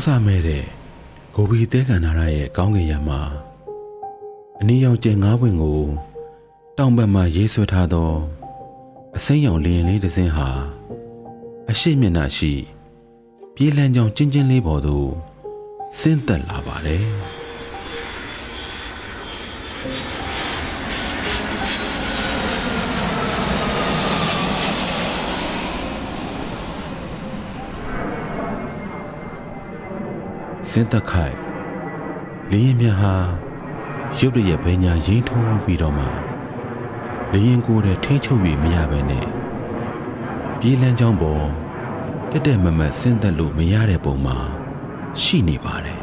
[0.00, 0.64] ဆုံးစားမဲ့တဲ့
[1.34, 3.20] ကိုဘီတဲကန်နာရရဲ့ကောင်းကင်ရမှာ
[4.60, 5.80] အနည်းရောင်ကျင်ငါးပွင့်ကို
[6.78, 8.12] တောင်ဘက်မှာရေးဆွဲထားသော
[9.16, 10.48] အစိမ်းရောင်လျင်လေးတစ်စင်းဟာ
[11.70, 12.52] အရှိမျက်နှာရှိ
[13.54, 15.10] ပြေးလန်းကြောင်ကျင်းချင်းလေးပေါ်သို့
[15.98, 17.04] ဆင်းသက်လာပါတယ်
[30.70, 31.36] စင်သက်ခိုင်
[32.50, 33.14] လင်းရင်မြဟာ
[34.18, 36.06] ရုတ်တရက်ဘဲညာရိမ့်ထိုးပြီးတော့မှ
[37.32, 39.26] လင်းရင်ကိုယ်တဲ့ထိချုပ်ပြီးမရပဲနဲ့
[40.58, 41.46] ပြေးလန်းကြောင်းပေါ်
[42.30, 44.36] တက်တက်မမတ်ဆင်းသက်လို့မရတဲ့ပုံမှာ
[45.22, 46.00] ရှိနေပါတယ်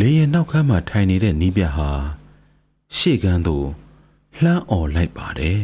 [0.00, 1.88] လေရင်နောက် ခန်းမှာထိုင်နေတဲ့နီးပြဟာ
[2.96, 3.66] ရှေ့ကန်းသို့
[4.42, 5.60] လှမ်းអော်လိုက်ပါတယ်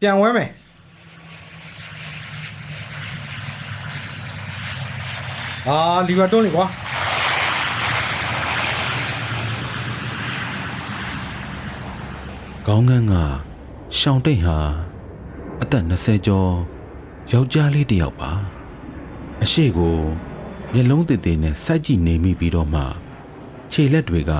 [0.00, 0.50] ပြန်ဝဲမယ်
[5.68, 6.66] အာလီဗာတွန်းလေကွာ
[12.66, 13.14] ခေါင်းကန်းက
[13.98, 14.58] ရှောင်းတိတ်ဟာ
[15.62, 16.52] အသက်20ကျော်
[17.32, 18.30] ယောက်ျားလေးတစ်ယောက်ပါ
[19.42, 19.96] အရှိကို
[20.72, 22.82] မျက်လုံးတည်တည်နဲ့စိုက်ကြည့်နေမိပြီးတော့မှ
[23.72, 24.32] ခြေလက်တွေက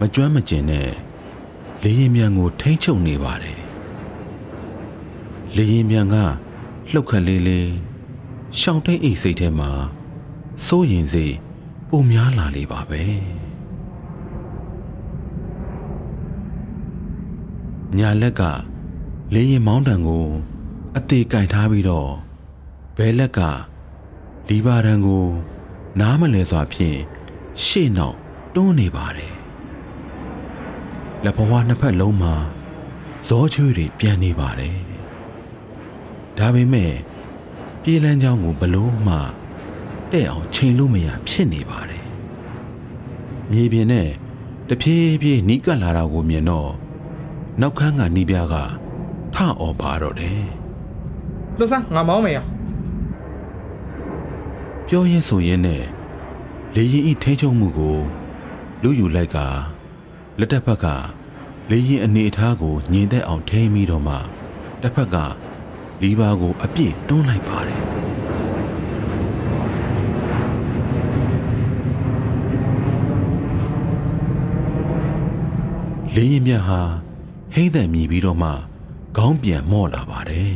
[0.00, 0.90] မကျွမ်းမကျင်နဲ့
[1.82, 3.60] လေရင်မြန်ကို ထိမ့်ချုပ်နေပါတယ်
[5.56, 6.16] လေရင်မြန်က
[6.90, 7.70] လှုပ်ခတ်လေးလေး
[8.58, 9.70] ရှောင်းတိတ်အိတ်စိတ်ထဲမှာ
[10.66, 11.34] စိုးရင်စိတ်
[11.90, 13.02] ပုံများလာလေပါပဲ
[17.98, 18.42] ညာလက်က
[19.34, 20.26] လေရင်မောင်းတံကို
[20.96, 22.10] အသေးကင်ထားပြီးတော့
[22.96, 23.40] ဘဲလက်က
[24.48, 25.26] လီဘာရန်ကို
[26.00, 26.98] နားမလဲစွာဖြင့်
[27.64, 28.18] ရှေ့နောက်
[28.54, 29.32] တွန်းနေပါတယ်
[31.24, 32.34] လက်ဘဝနှစ်ဖက်လုံးမှာ
[33.28, 34.76] ဇောချွေတွေပြန်နေပါတယ်
[36.38, 36.92] ဒါပေမဲ့
[37.82, 39.16] ပြေးလန်းချောင်းကိုဘလို့မှ
[40.12, 42.04] တဲ့အောင်ချိန်လို့မရဖြစ်နေပါတယ်
[43.50, 44.08] မြေပြင်နဲ့
[44.68, 46.70] တဖြည်းဖြည်းနီးကပ်လာတာကိုမြင်တော့
[47.60, 48.54] နောက်ခန်းကနီးပြားက
[49.34, 50.40] ထအော်ပါတော့တယ်
[51.58, 52.38] လွတ်စမ်းငါမောင်းမယ်ရ
[54.86, 55.84] ပြောရင်းဆိုရင်းနဲ့
[56.74, 57.98] လေရင်ဤထိန်းချုပ်မှုကို
[58.84, 59.38] လူယူလိုက်က
[60.38, 60.86] လက်တစ်ဖက်က
[61.70, 64.16] လေရင်အနေအထားကိုညင်သက်အောင်ထိန်းပြီးတော့မှ
[64.82, 65.16] တစ်ဖက်က
[66.02, 67.80] လီဘာကိုအပြည့်တွန်းလိုက်ပါတယ်
[76.14, 76.80] လေရင်မြတ်ဟာ
[77.54, 78.50] ဟိမ့်သက်မြည်ပြီးတော့မှ
[79.16, 80.54] ခေါင်းပြန်မော့လာပါတယ်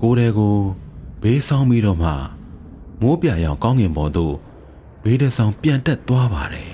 [0.00, 0.56] ကိုယ်တဲကို
[1.22, 2.10] ဘေးဆောင်ပြီးတော့မှ
[3.00, 4.34] မိုးပြရောင်ကောင်းကင်ပေါ်သို့
[5.04, 6.68] ဘေးတဆောင်ပြန်တက်သွားပါတယ်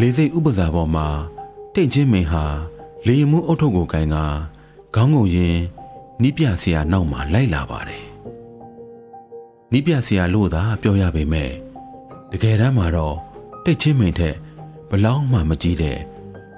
[0.00, 1.06] လေစိတ်ဥပစာပေါ်မှာ
[1.74, 2.73] တိတ်ချင်းမင်းဟာ
[3.06, 4.16] လေရင်မှုအုတ်ထုတ်ကိုကိုင်က
[4.94, 5.56] ခေါင်းငုံရင်
[6.22, 8.06] နီးပြဆရာနောက်မှာလိုက်လာပါတယ်
[9.72, 11.50] နီးပြဆရာလို့သာပြောရပေမဲ့
[12.30, 13.16] တကယ်တမ်းမှာတော့
[13.64, 14.36] တိတ်ချင်းမင်းထက်
[14.90, 15.98] ဘလောက်မှမကြီးတဲ့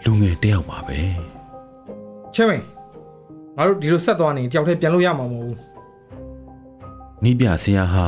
[0.05, 0.99] လူငယ်တစ်ယောက်ပါပဲ
[2.35, 2.65] ချဲမင်း
[3.57, 5.57] ငါတို့ဒီလိုဆက်သွားနေတယောက်တည်းပြန်လို့ရမှာမဟုတ်ဘူး
[7.23, 8.07] နီးပြဆရာဟာ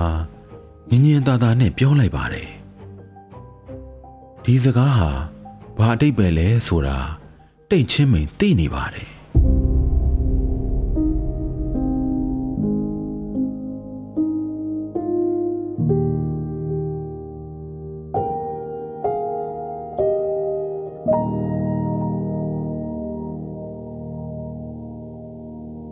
[0.91, 2.49] ညင်ညင်သာသာနဲ့ပြောလိုက်ပါတယ်
[4.45, 5.11] ဒီစကားဟာ
[5.79, 6.99] ဘာအတိတ်ပဲလဲဆိုတာ
[7.71, 9.09] တိတ်ချင်းမင်းသိနေပါတယ်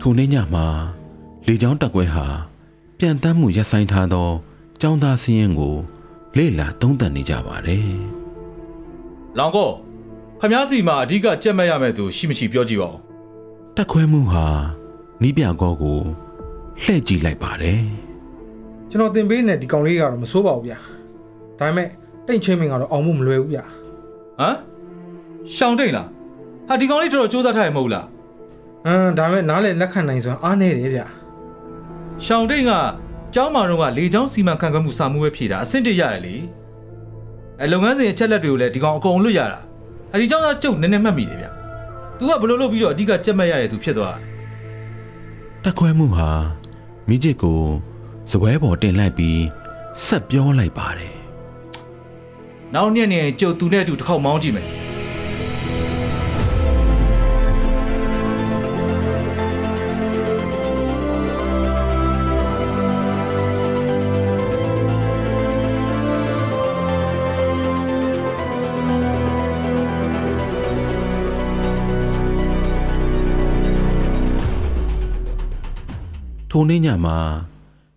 [0.01, 0.67] ထိုနေ့ညမှာ
[1.47, 2.27] လေချောင်းတက်ကွဲဟာ
[2.97, 4.29] ပြန်တမ်းမှုရပ်ဆိုင်ထားသော
[4.81, 5.75] ចောင်းသားစင်းရင်ကို
[6.37, 7.89] လေ့လာသုံးသပ်နေကြပါတယ်
[9.37, 9.69] လောင်ကို
[10.41, 12.97] ခမားစီမှာအဓိကကြက်မဲ့ရမယ့်သူရှိမရှိပြောကြည့်ပါဦး။
[13.75, 14.45] တက်ခွဲမှုဟာ
[15.21, 15.99] နီးပြကောကို
[16.83, 17.81] လှည့်ကြည့်လိုက်ပါတယ်
[18.89, 20.77] ကျွန်တော်တင်ပေးနေတဲ့ဒီကောင်လေးကတော့မစိုးပါဘူးဗျာ
[21.59, 21.87] ဒါပေမဲ့
[22.27, 23.63] တိတ်ချင်းမင်းကတော့အောင်မှုမလွယ်ဘူးဗျာ
[24.39, 24.55] ဟမ်
[25.55, 26.07] ရှောင်းတိတ်လား
[26.67, 28.05] ဟာဒီကောင်လေးတော်တော်စူးစမ်းထားရမဟုတ်လား
[28.85, 31.05] အမ်ဒါပေမဲ့နားလေလက်ခံနိုင်စွမ်းအားနေတယ်ဗျာ
[32.25, 32.71] ရှောင်းတိတ်က
[33.33, 36.35] ကျောင်းမာတော့ကလေချောင်းစီမံခန့်ခွဲမှုစာမှုပဲဖြေတာအဆင့်တရတယ်လေ
[37.61, 39.59] အဲလုပ်ငန်းစဉ်အချက်လက်တွေကိုလည်းဒီကောင်အကုန်လွတ်ရတာ
[40.13, 41.47] အဲဒီကျောင်းသားကျုပ်နည်းနည်းမှတ်မိတယ်ဗျ
[42.19, 44.19] तू ကဘလို့လုပ်ပြီးတော့အဓိကကြက်မဲ့ရတဲ့သူဖြစ်သွားတာ
[45.63, 46.29] တက်ခွဲမှုဟာ
[47.07, 47.59] မိချစ်ကို
[48.31, 49.39] စပွဲပေါ်တင်လိုက်ပြီး
[50.05, 51.13] ဆက်ပြောလိုက်ပါတယ်
[52.73, 54.67] နောက်နေ့နဲ့ကြုတ်သူနဲ့အတူတစ်ခေါက်မောင်းကြည့်မယ်
[76.59, 77.17] ထိုနေ့ညမှာ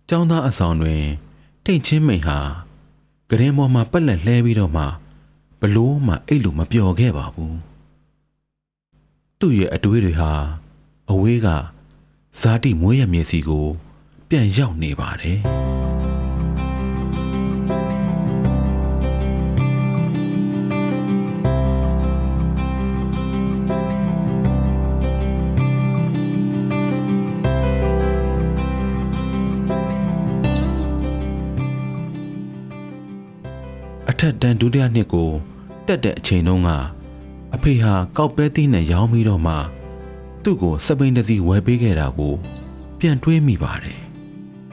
[0.09, 1.03] ကျောင်းသားအဆောင်တွင်
[1.65, 2.39] တိတ်ချင်းမိန်ဟာ
[3.29, 4.83] ကရင်ပေါ်မှာပက်လက်လှဲပြီးတော့မှ
[5.59, 7.57] ဘလို့မှအိတ်လို့မပျော်ခဲ့ပါဘူး
[9.39, 10.31] သူ့ရဲ့အတွေးတွေဟာ
[11.09, 11.47] အဝေးက
[12.39, 13.67] ဇာတိမွေးရမျက်စီကို
[14.29, 15.70] ပြန်ရောက်နေပါတယ်
[34.61, 35.29] ဒုတိယနှစ်ကို
[35.87, 36.69] တက်တဲ့အချိန်တုန်းက
[37.55, 39.55] အဖေဟာကောက်ပဲသီးနဲ့ရောင်းပြီးတော့မှ
[40.43, 42.33] သူ့ကိုစပိန်တစ်စီးဝယ်ပေးခဲ့တာကို
[42.99, 43.99] ပြန်တွေးမိပါတယ်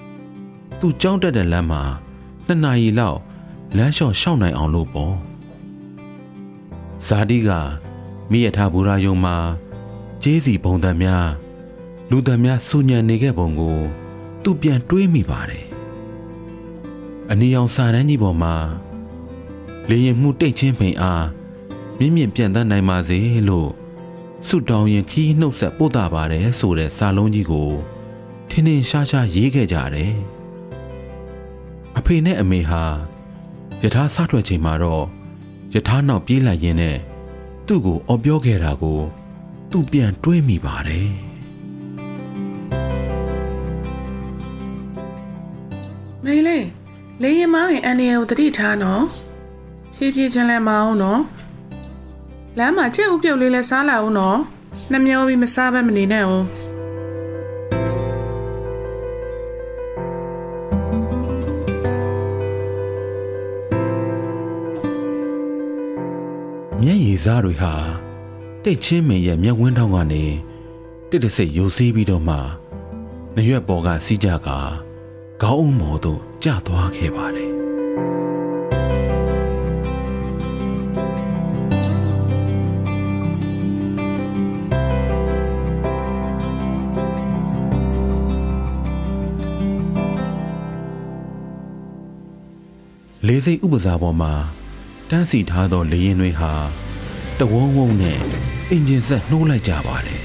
[0.81, 1.83] ။သူကြောင်းတက်တဲ့လမ်းမှာ
[2.47, 3.19] နှစ်နာရီလောက်
[3.77, 5.15] လမ်းလျှော့ရှောက်နိုင်အောင်လို့ပေါ့။
[7.07, 7.51] ဇာတိက
[8.31, 9.37] မိရထားဘူရာယုံမှာ
[10.23, 11.29] ကျေးစီဘုံတံများ
[12.11, 13.79] လူတံများစူညံနေခဲ့ပုံကို
[14.43, 15.65] သူပြန်တွေးမိပါတယ်။
[17.31, 18.55] အနီအောင်စာတန်းကြီးပေါ်မှာ
[19.91, 21.27] လေရင်မှုတိတ်ချင်းဖိန်အား
[21.99, 23.19] မြင့်မြင့်ပြန်တတ်နိုင်ပါစေ
[23.49, 23.71] လို့
[24.47, 27.71] ဆုတောင်းရင်ခီးနှုတ်ဆက်ပို့တာပါတယ်ဆိုတဲ့စာလုံးကြီးကို
[28.51, 30.15] ထင်းထင်းရှားရှားရေးခဲ့ကြတယ်
[31.99, 32.83] အဖေနဲ့အမေဟာ
[33.83, 35.05] ယထာစထွက်ချိန်မှာတော့
[35.75, 36.97] ယထာနောက်ပြေးလိုက်ရင်းနဲ့
[37.67, 39.01] သူ့ကိုအော်ပြောခဲ့တာကို
[39.71, 41.09] သူပြန်တွေးမိပါတယ်
[46.25, 46.67] မေလေး
[47.23, 49.05] လေရင်မောင်းရင်အန်ဒီရဲ့ကိုတတိထားနော်
[50.01, 51.21] ဖြည်းဖြည်းချင်းလဲမအောင်နော်
[52.59, 54.39] လမ်းမှာကြက်ဥပြုတ်လေးလဲစားလာအောင်နော်
[54.93, 56.47] နှမျောပြီးမစားဘဲမနေနဲ့အောင်
[66.83, 67.75] မျက်ရည်စားတွေဟာ
[68.65, 70.25] တိတ်ချင်းမင်းရဲ့မျက်ဝန်းထောင်းကနေ
[71.11, 72.37] တစ်တဆိတ်ယိုစီးပြီးတော့မှ
[73.37, 74.77] နရွက်ပေါ်ကစီးကြကခေါင်း
[75.43, 77.58] အုံမော်သို့ကျသွားခဲ့ပါတယ်
[93.39, 94.33] လေးစိတ်ဥပစာပေါ်မှာ
[95.11, 96.53] တန်းစီထားသောလေရင်တွေဟာ
[97.39, 98.19] တဝုံဝုံနဲ့
[98.71, 100.23] အင်ဂျင်ဆက်နှိုးလိုက်ကြပါတယ်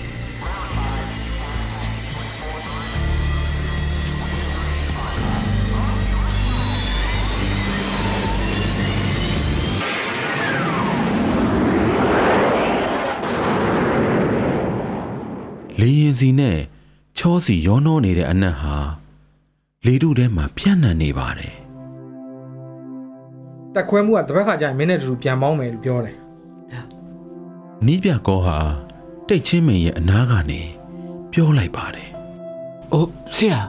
[15.79, 16.59] လေရင်စီနဲ့
[17.17, 18.77] ချောစီရောနှောနေတဲ့အနက်ဟာ
[19.85, 21.62] လေတုထဲမှာပြန့်နှံ့နေပါတယ်
[23.73, 26.17] တက်ခွဲမှုကတစ်ပတ်ခါကျရင်မင်းနဲ့တူတူပြန်မောင်းမယ်လို့ပြောတယ်
[27.85, 28.57] နီးပြကောဟာ
[29.27, 30.61] တိတ်ချင်းမင်းရဲ့အနားကနေ
[31.31, 32.09] ပြောလိုက်ပါတယ်။
[32.93, 33.59] အိုးဆရာ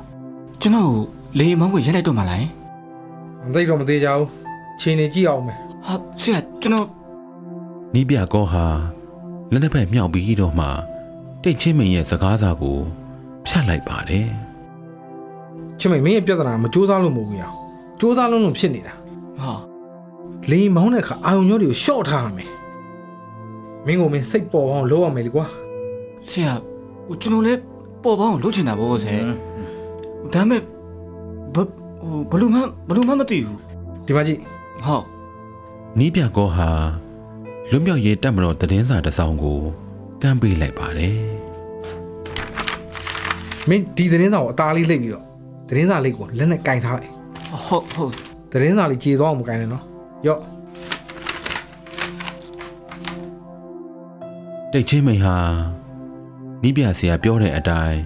[0.61, 1.01] ကျွန်တော်ကို
[1.39, 2.45] လေမောင်းကိုရက်လိုက်တော့မှလား
[3.47, 4.29] မသိတော့မသေးကြဘူး
[4.81, 6.89] ချိန်နေကြည့်အောင်မယ်။ဟာဆရာကျွန်တော်
[7.95, 8.65] နီးပြကောဟာ
[9.53, 10.67] လက်နှစ်ဖက်မြောက်ပြီးတော့မှ
[11.43, 12.79] တိတ်ချင်းမင်းရဲ့စကားစာကို
[13.47, 14.29] ဖြတ်လိုက်ပါတယ်
[15.79, 17.53] ချစ်မိန်မင်းရဲ့ပြဿနာမစူးစမ်းလို့မဟုတ်ဘူးရော
[18.01, 18.95] စူးစမ်းလို့လို့ဖြစ်နေတာ
[19.41, 19.53] ဟာ
[20.51, 22.51] လေရင်မောင်းတဲ့အခါအာယုံညို့တွေကိုရှော့ထားရမယ်
[23.87, 25.47] မင်းကိုမင်းစိတ်ပေါ်အောင်လုပ်ရမယ်လေကွာ
[26.31, 26.53] ဆရာ
[27.07, 27.61] ဟိုကျွန်တော်လည်း
[28.03, 29.19] ပေါ်ပေါင်းကိုလှုပ်ချင်တာပေါ့ဆရာ။
[30.35, 30.61] ဒါပေမဲ့
[31.55, 32.57] ဘဟိုဘလူးမ
[32.89, 33.59] ဘလူးမမသိဘူး
[34.07, 34.41] ဒီမှာကြည့်။
[34.87, 35.05] ဟုတ်
[35.99, 36.69] နီးပြကောဟာ
[37.71, 39.59] လွတ်မြောက်ရေးတပ်မတော်တည်င်းစာတစ်စောင်ကို
[40.23, 41.17] ကမ်းပေးလိုက်ပါတယ်
[43.69, 45.25] မင်းဒီသတင်းစာကိုအသားလေးလှိပ်ပြီးတော့
[45.69, 47.13] သတင်းစာလေးကိုလက်နဲ့ကင်ထားလိုက်
[47.67, 48.13] ဟုတ်ဟုတ်
[48.53, 49.85] သတင်းစာလေးကြေသွားအောင်မကင်နဲ့နော်
[50.27, 50.41] ရော့
[54.73, 55.37] တိတ်ချင်းမင်းဟာ
[56.63, 57.99] နီးပြဆရာပြောတဲ့အတိုင်း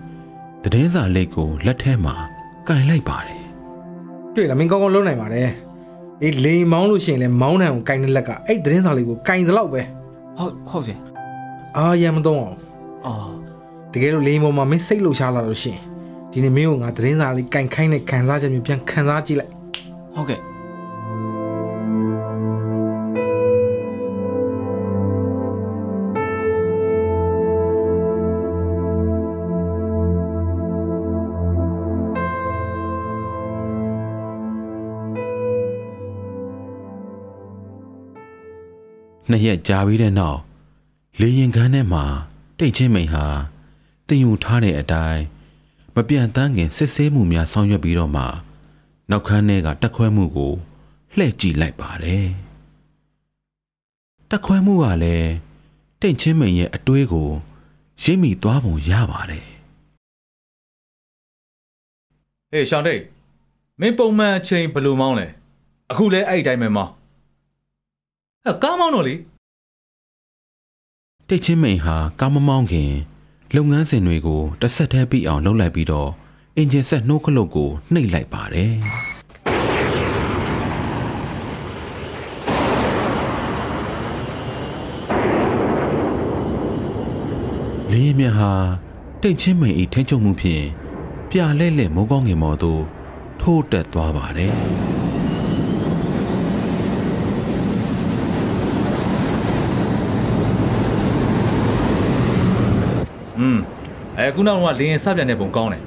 [0.63, 2.15] တည်င်းစာလိတ်ကိုလက်ထဲမှာ
[2.69, 3.43] ကင်လိုက်ပါတယ်
[4.35, 5.51] တွေ့လားမင်းကောင်းကောင်းလုပ်နိုင်ပါတယ်
[6.23, 9.83] အေးလေရင်မောင်းလို့ရှိရင်လည်းမောင်းနိုင်အောင်ကင်တဲ့လက်ကအဲ့သတင်းစာလေးကိုကင်သလောက်ပဲ
[10.39, 10.99] ဟုတ်ဟုတ်ဆရာ
[11.77, 12.57] အာရမ်းမတော့အောင်။
[13.07, 13.31] အော်
[13.93, 15.83] တကယ်လို့လေရင်ပေါ်မှာမင်းစိတ်လှုပ်ရှားလာလို့ရှိရင်
[16.33, 19.53] ဒီနေ့မင်းကိုငါသတင်းစာလေးကင်ခိုင်းတဲ့ခံစားချက်မျိုးပြန်ခံစားကြည့်လိုက်
[20.15, 20.41] ဟုတ်ကဲ့
[39.31, 40.39] နှစ်ရက်ကြာပြီးတဲ့နောက်
[41.21, 42.05] လေရင်ကန်းထဲမှာ
[42.59, 43.27] တိတ်ချင်းမိန်ဟာ
[44.07, 45.23] တင်ယူထားတဲ့အတိုင်း
[45.95, 48.25] မပြန့်တန်းခင်စစ်ဆေးမှုများဆောင်ရွက်ပြီးတော့မှ
[49.11, 50.53] နောက်ခန်းထဲကတက်ခွဲမှုကို
[51.17, 52.27] လှည့်ကြည့်လိုက်ပါတယ်
[54.31, 55.31] တက်ခွဲမှုကလည်း
[56.01, 57.29] တိတ်ချင်းမိန်ရဲ့အတွေးကို
[58.03, 59.47] ရိပ်မိသွားပုံရပါတယ်
[62.51, 63.03] ဟေးရှောင်းတိတ်
[63.81, 65.27] မင်းပုံမှန်အချိန်ဘယ်လိုမောင်းလဲ
[65.91, 66.93] အခုလဲအဲ့ဒီတိုင်းပဲမောင်း
[68.49, 69.15] အဲကားမောင်းတော့လေ
[71.29, 72.93] တိတ်ချင်းမိန်ဟာကားမမောင်းခင်
[73.55, 76.11] လုပ်ငန်းစဉ်တွေကိုတစ်ဆက်တည်းပြီးအောင်လုပ်လိုက်ပြီးတော့
[76.57, 78.73] အင်ဂျင်ဆက်နှိုးခလုတ်ကိုနှိပ်လိုက်ပါတယ်
[87.93, 88.53] လေယာဉ်မြန်ဟာ
[89.23, 90.65] တိတ်ချင်းမိန်ဤထိန်းချုပ်မှုဖြင့်
[91.31, 92.83] ပြလဲ့လဲ့မိုးကောင်းငင်မော်သို့
[93.41, 94.53] ထိုးတက်သွားပါတယ်
[104.35, 105.83] ခုနောက်တော့လေရင်စပြန်တဲ့ပုံကောင်းတယ်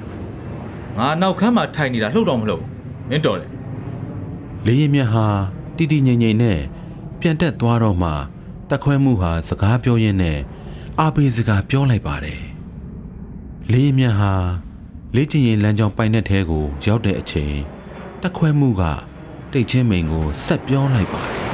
[0.98, 2.62] ငါနောက်ခန်းမှာထိုင်နေတာလှုပ်တော့မလှုပ်
[3.08, 3.50] မင်းတော်တယ်
[4.66, 5.26] လေရင်မြတ်ဟာ
[5.76, 6.60] တီတီငိမ့်ငိမ့်နဲ့
[7.20, 8.10] ပြန်တက်သွားတော့မှ
[8.70, 10.38] တက်ခွဲမှုဟာစကားပြောရင်းနဲ့
[11.00, 12.42] အာပေစကားပြောလိုက်ပါတယ်
[13.72, 14.32] လေရင်မြတ်ဟာ
[15.16, 17.54] လေ့ကျင့်ရင်လမ်းကြောင်းပိုင်တဲ့ထဲကိုရောက်တဲ့အချိန်
[18.22, 18.82] တက်ခွဲမှုက
[19.52, 21.46] တိတ်ချင်းမိန်ကိုဆက်ပြောလိုက်ပါတယ်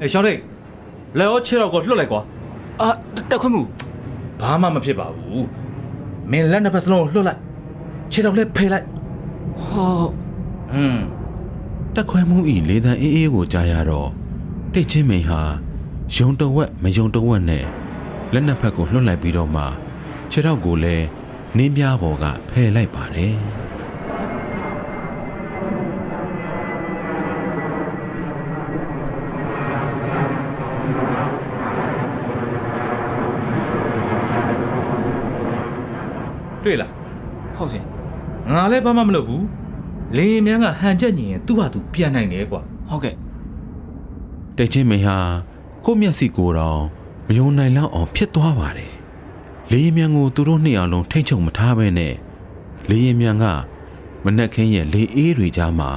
[0.00, 0.40] အဲရှောင်းတိတ်
[1.18, 2.20] လက်ရောခြေတော့ကိုလွတ်လိုက်ကွာ
[2.80, 2.88] အာ
[3.30, 3.62] တက်ခွင့်မှု
[4.40, 5.44] ဘာမှမဖြစ်ပါဘူး
[6.30, 7.40] မင်းလက်နှစ်ဖက်စလုံးကိုလွတ်လိုက်
[8.12, 8.86] ခြေတော့လည်းဖယ်လိုက်
[9.64, 10.06] ဟော
[10.72, 10.98] อืม
[11.94, 14.08] တက်ခွဲမှုဤလေတံအေးအေးကိုကြားရတော့
[14.72, 15.40] တိတ်ချင်းမိန်ဟာ
[16.14, 17.64] ယုံတဝက်မယုံတဝက်နဲ့
[18.32, 19.62] လက်နှစ်ဖက်ကိုလွှတ်လိုက်ပြီးတော့မှ
[20.30, 21.06] ခြေထောက်ကိုလည်း
[21.56, 23.34] နင်းပြားပေါ်ကဖယ်လိုက်ပါတယ်
[38.56, 39.44] ငါလည်းဘာမှမလုပ်ဘူး
[40.16, 43.14] လေရင်မြန်ကဟန်ချက်ညင်ရင်သူ့ဟာသူပြန်နိုင်တယ်ကွာဟုတ်ကဲ့
[44.56, 45.16] တိတ်ချင်းမိန်ဟာ
[45.84, 46.80] ကိုယ့်မျက်စိကိုယ်တော့
[47.26, 48.92] မယုံနိုင်လောက်အောင်ဖြစ်သွားပါတယ်။
[49.70, 52.14] လေရင်မြန်ကိုသူတို့နှစ်ယောက်လုံးထိမ့်ချုပ်မထားဘဲနဲ့
[52.88, 53.44] လေရင်မြန်က
[54.24, 55.90] မနက်ခင်းရဲ့လေအေးတွေကြားမှာ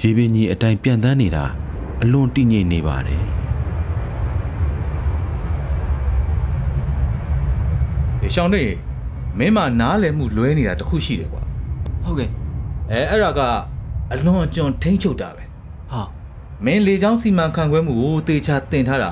[0.00, 1.44] ရေပင်ကြီးအတိုင်းပြန်တန်းနေတာ
[2.02, 3.22] အလွန်တည်ငြိမ်နေပါတယ်
[8.20, 8.72] ဒီရှောင်းတိတ်
[9.38, 11.45] မင်းမနားလည်မှုလွဲနေတာတခုရှိတယ်ကွာ
[12.06, 12.30] ဟုတ်ကဲ့
[12.90, 13.40] အဲအဲ့ဒါက
[14.12, 15.44] အလွန်အကျွံထိမ့်ချုပ်တာပဲ
[15.92, 16.00] ဟာ
[16.64, 19.10] မင်းလေချောင်းစီမံခန့်ခွဲမှုကိုတေချာတင်ထားတာ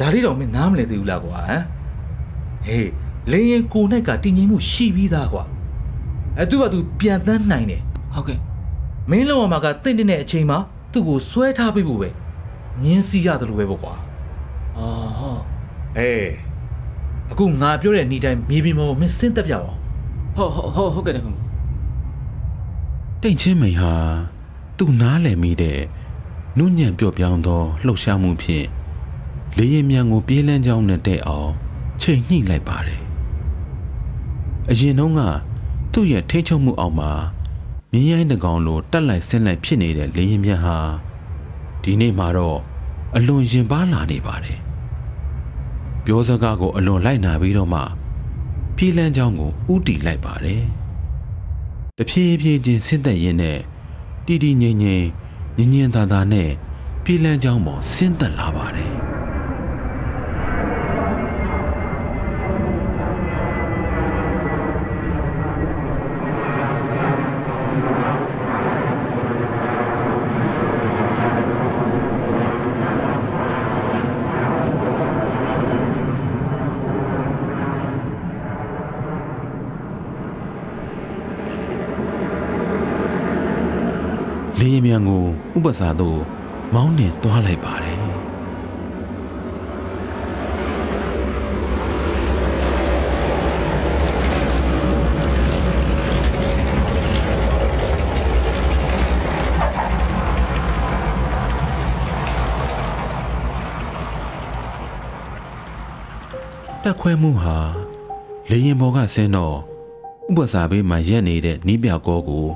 [0.00, 1.62] ဒါလေးတော့မင်းနားမလည်သေးဘူးလားကွာဟမ်
[2.66, 2.88] ဟေး
[3.32, 5.44] လေရင်ကိုနိုင်ကတည်ငြိမ်မှုရှိပြီးသားကွာ
[6.38, 7.82] အဲသူကသူပြန်တန်းနိုင်တယ်
[8.14, 8.38] ဟုတ်ကဲ့
[9.10, 10.58] မင်းလုံးဝမှာကတင့်တဲ့အချိန်မှာ
[10.92, 12.08] သူ့ကိုဆွဲထားပေးဖို့ပဲ
[12.82, 13.94] ညင်းစီရတယ်လို့ပဲပေါ့ကွာ
[14.76, 15.36] အော်ဟော
[15.98, 16.28] အေး
[17.30, 19.78] အခုငါပြောတဲ့ဤတိုင်းမြေပြင်ပေါ်ကိုမင်းစဉ်းသက်ပြပါအောင်
[20.36, 21.42] ဟုတ်ဟုတ်ဟုတ်ဟုတ်ကဲ့တက်ခွင့်မှု။
[23.26, 23.94] တိတ်ချင်းမိန်ဟာ
[24.78, 25.80] သူ့နားလည်မိတဲ့
[26.58, 28.66] နုညံ့ပြော့ပြောင်းသောလှုပ်ရှားမှုဖြင့်
[29.56, 31.50] လေရင်မြန်ကိုပြေးလန်းကြောင်းနဲ့တဲ့အောင်
[32.00, 33.00] ချိန်ညှိလိုက်ပါတယ်။
[34.70, 35.20] အရင်တုန်းက
[35.92, 37.12] သူ့ရဲ့ထိမ့်ချုပ်မှုအောက်မှာ
[37.92, 40.76] မြင်းရိုင်းတကောင်လိုတက်လိုက်ဆင်းလိုက်ဖြစ်နေတဲ့လေရင်မြန်ဟာ
[41.82, 42.58] ဒီနေ့မှာတော့
[43.16, 44.58] အလွန်ရင်ပါလာနေပါတယ်။
[46.04, 47.80] ပြောစကားကိုအလွန်လိုက်နာပြီးတော့မှ
[48.76, 50.62] ပြေးလန်းကြောင်းကိုဥတီလိုက်ပါတယ်။
[51.98, 53.58] တဖြည်းဖြည်းချင်းဆင်းသက်ရင်းနဲ့
[54.26, 55.08] တီတီငိမ့်ငိမ့်
[55.56, 56.50] ညင်ညင်သာသာနဲ့
[57.04, 58.90] ပြေးလန်းကြောင်းပေါ်ဆင်းသက်လာပါတယ်
[84.64, 85.24] လေယာဉ်မြန်ကို
[85.56, 86.20] ဥပစာသို့
[86.74, 87.98] မောင်းနှင်သွားလိုက်ပါတယ်
[106.82, 107.58] တက်ခွဲမှုဟာ
[108.50, 109.56] လေရင်ပေါ်ကဆင်းတော့
[110.30, 112.46] ဥပစာဘေးမှာရက်နေတဲ့နီးပြကောကို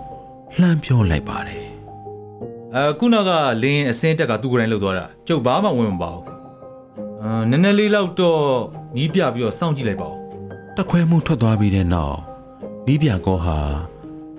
[0.58, 1.57] လှမ်းပြောလိုက်ပါတယ်
[2.74, 3.30] အဲခုနက
[3.62, 6.24] လင်းအစင်းတက်ကသူ့ကိုယ်တိုင်လှုပ်သွားတာကျုပ်ဘာမှဝင်မပါဘူး
[7.22, 8.42] အာနည်းနည်းလေးလောက်တော့
[8.96, 10.16] နီးပြပြီးတော့စောင့်ကြည့်လိုက်ပါဦး
[10.76, 12.18] တက်ခွဲမှုထွက်သွားပြီးတဲ့နောက်
[12.86, 13.58] နီးပြကောဟာ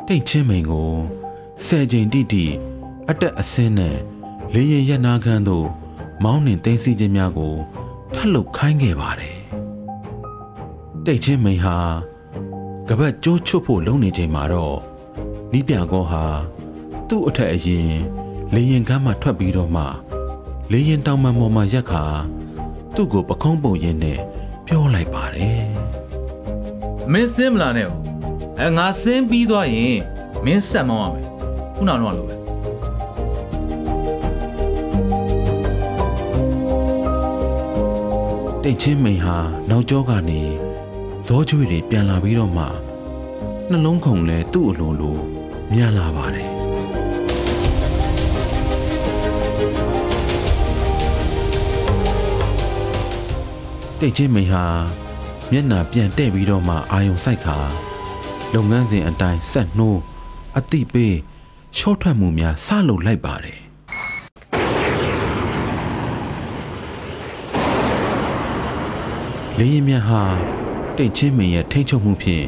[0.07, 0.91] တိတ်ချင်းမိန်ကို
[1.65, 2.45] ဆယ်ချိန်တိတိ
[3.09, 3.97] အတက်အဆင်းနဲ့
[4.53, 5.67] လေရင်ရက်နာခန်းသို့
[6.23, 7.55] မောင်းနှင်သိမ်းစီခြင်းများကို
[8.13, 9.37] ထပ်လုပ်ခိုင်းခဲ့ပါတယ်
[11.05, 11.77] တိတ်ချင်းမိန်ဟာ
[12.87, 14.77] ကပတ်ကျိုးချွတ်ဖို့လုံနေချိန်မှာတော့
[15.51, 16.25] နီးပြကောဟာ
[17.09, 17.93] သူ့အထက်အရင်
[18.53, 19.83] လေရင်ကမ်းမှထွက်ပြီးတော့မှ
[20.71, 22.03] လေရင်တောင်မှန်ပေါ်မှာရက်ခါ
[22.95, 24.19] သူ့ကိုပခုံးပုံရင်းနဲ့
[24.65, 25.63] ပြောလိုက်ပါတယ်
[27.11, 28.03] မင်းစင်းမလာနဲ့ဟုတ်
[28.59, 29.97] အဲငါစင်းပြီးသွားရင်
[30.45, 31.27] မင်းဆက်မောင်းရမယ်
[31.75, 32.35] ခုနကတော့လိုပဲ
[38.63, 39.37] တိတ်ချင်းမိန်ဟာ
[39.69, 40.41] နောက်ကျောကနေ
[41.27, 42.65] ဇောကျွေတွေပြန်လာပြီးတော့မှ
[43.69, 45.17] နှလုံးခုန်လဲသူ့အလိုလို
[45.73, 46.48] မြန်လာပါတယ်
[54.03, 54.65] တိတ်ချင်းမိန်ဟာ
[55.51, 57.57] မျက်နှာပြန်တဲ့ပြီးတော့မှအာယုံစိုက်ခါ
[58.53, 60.01] လုပ်ငန်းစဉ်အတိုင်းဆက်နှိုး
[60.57, 61.15] အတိပေး
[61.77, 63.59] ရှော့ထွက်မှုများစလုပ်လိုက်ပါတယ်
[69.57, 70.23] လေရင်မြတ်ဟာ
[70.97, 72.45] တိတ်ချင်းမင်းရဲ့ထိမ့်ချုပ်မှုဖြင့်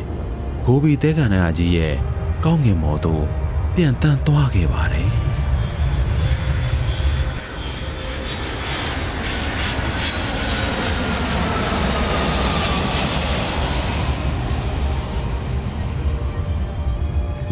[0.66, 1.96] ဂိုဘီတဲကန်နာကြီးရဲ့
[2.44, 3.26] ကောင်းငင်မော်သို့
[3.76, 5.21] ပြန်တန်းသွားခဲ့ပါတယ်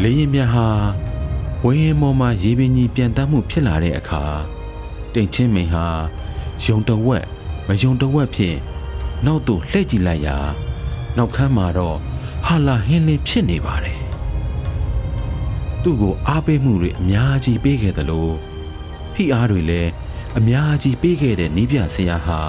[0.04, 0.68] လေရင်မြတ်ဟာ
[1.64, 4.24] ဝင်းရင်မော်မှာရေပင်ကြီးပြန်တန်းမှုဖြစ်လာတဲ့အခါ
[5.14, 5.86] တိတ်ချင်းမင်းဟာ
[6.64, 7.26] ယုံတဝက်
[7.68, 8.58] မယုံတဝက်ဖြင့်
[9.26, 10.38] နောက်သို့လှည့်ကြည့်လိုက်ရာ
[11.16, 11.96] နောက်ခန်းမှာတော့
[12.46, 14.00] ဟာလာဟင်းလင်းဖြစ်နေပါတယ်
[15.82, 18.28] သူ့ကိုအားပေးမှုတွေအများကြီးပေးခဲ့သလို
[19.14, 19.90] ဖိအားတွေလည်း
[20.38, 22.40] အများကြီးပေးခဲ့တဲ့နီးပြဆရာဟာ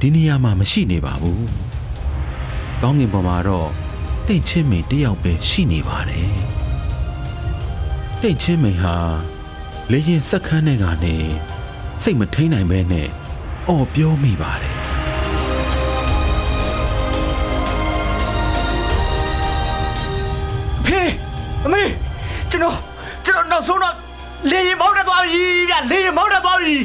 [0.00, 1.46] ဒီနေရာမှာမရှိနေပါဘူး
[2.82, 3.70] ကောင်းငင်ပေါ်မှာတော့
[4.28, 6.32] တိတ်ချင်းမိန်တယောက်ပဲရှိနေပါတယ်
[8.22, 8.96] တိတ်ချင်းမိန်ဟာ
[9.90, 11.16] လေရင်စက်ခန်းထဲကနေ
[12.02, 13.08] စိတ်မထိန်နိုင်ပဲနဲ့
[13.68, 14.76] အော်ပြောမိပါတယ်
[20.84, 21.00] ဖေ
[21.64, 21.82] အမေ
[22.50, 22.76] ကျွန်တော်
[23.24, 23.94] ကျွန်တော်နောက်ဆုံးတော့
[24.50, 26.76] လေရင်မောင်းတက်သွားပြီဗျလေရင်မောင်းတက်သွားပြီ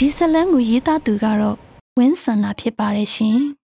[0.00, 1.56] ဒီဇလန်ကိုရေးသားသူကတော့
[1.98, 3.38] ဝင်းဆန္နာဖြစ်ပါတယ်ရှင်